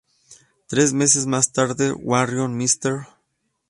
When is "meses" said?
0.93-1.27